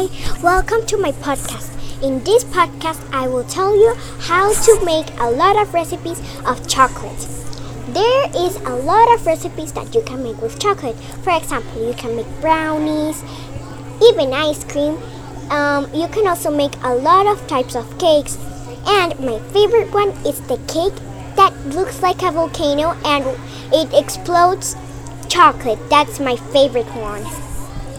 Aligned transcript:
Hi, 0.00 0.08
welcome 0.42 0.86
to 0.86 0.96
my 0.96 1.12
podcast. 1.12 1.68
In 2.02 2.24
this 2.24 2.42
podcast, 2.42 3.06
I 3.12 3.28
will 3.28 3.44
tell 3.44 3.76
you 3.76 3.92
how 4.20 4.50
to 4.50 4.82
make 4.82 5.10
a 5.20 5.30
lot 5.30 5.60
of 5.60 5.74
recipes 5.74 6.18
of 6.46 6.66
chocolate. 6.66 7.28
There 7.88 8.30
is 8.34 8.56
a 8.56 8.76
lot 8.76 9.12
of 9.12 9.26
recipes 9.26 9.74
that 9.74 9.94
you 9.94 10.00
can 10.00 10.22
make 10.22 10.40
with 10.40 10.58
chocolate. 10.58 10.96
For 11.22 11.36
example, 11.36 11.86
you 11.86 11.92
can 11.92 12.16
make 12.16 12.40
brownies, 12.40 13.22
even 14.02 14.32
ice 14.32 14.64
cream. 14.64 14.96
Um, 15.50 15.92
you 15.92 16.08
can 16.08 16.26
also 16.26 16.50
make 16.50 16.72
a 16.82 16.94
lot 16.94 17.26
of 17.26 17.46
types 17.46 17.76
of 17.76 17.98
cakes. 17.98 18.38
And 18.86 19.20
my 19.20 19.38
favorite 19.52 19.92
one 19.92 20.12
is 20.24 20.40
the 20.48 20.56
cake 20.66 20.96
that 21.36 21.52
looks 21.66 22.00
like 22.00 22.22
a 22.22 22.30
volcano 22.30 22.96
and 23.04 23.26
it 23.70 23.92
explodes 23.92 24.76
chocolate. 25.28 25.90
That's 25.90 26.18
my 26.18 26.36
favorite 26.36 26.88
one. 26.96 27.26